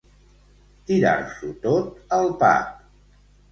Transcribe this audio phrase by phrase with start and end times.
[0.89, 2.75] Tirar-s'ho tot al pap.